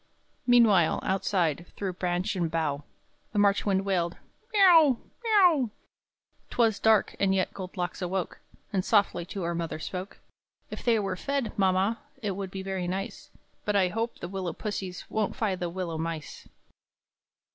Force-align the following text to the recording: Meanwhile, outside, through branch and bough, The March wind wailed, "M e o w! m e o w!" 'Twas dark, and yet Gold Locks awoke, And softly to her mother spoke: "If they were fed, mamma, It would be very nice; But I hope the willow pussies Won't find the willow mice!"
Meanwhile, 0.47 0.99
outside, 1.03 1.67
through 1.77 1.93
branch 1.93 2.35
and 2.35 2.49
bough, 2.49 2.85
The 3.33 3.37
March 3.37 3.67
wind 3.67 3.85
wailed, 3.85 4.13
"M 4.15 4.19
e 4.55 4.57
o 4.61 4.77
w! 4.77 4.99
m 4.99 5.05
e 5.05 5.29
o 5.43 5.49
w!" 5.51 5.69
'Twas 6.49 6.79
dark, 6.79 7.15
and 7.19 7.35
yet 7.35 7.53
Gold 7.53 7.77
Locks 7.77 8.01
awoke, 8.01 8.39
And 8.73 8.83
softly 8.83 9.27
to 9.27 9.43
her 9.43 9.53
mother 9.53 9.77
spoke: 9.77 10.17
"If 10.71 10.83
they 10.83 10.97
were 10.97 11.15
fed, 11.15 11.55
mamma, 11.55 11.99
It 12.19 12.31
would 12.31 12.49
be 12.49 12.63
very 12.63 12.87
nice; 12.87 13.29
But 13.63 13.75
I 13.75 13.89
hope 13.89 14.17
the 14.17 14.27
willow 14.27 14.53
pussies 14.53 15.05
Won't 15.07 15.35
find 15.35 15.59
the 15.59 15.69
willow 15.69 15.99
mice!" 15.99 16.47